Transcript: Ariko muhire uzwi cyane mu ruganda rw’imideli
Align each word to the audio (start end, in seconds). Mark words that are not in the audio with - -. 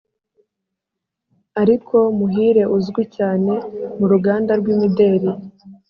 Ariko 1.61 1.97
muhire 2.17 2.63
uzwi 2.77 3.03
cyane 3.15 3.53
mu 3.97 4.05
ruganda 4.11 4.51
rw’imideli 4.59 5.29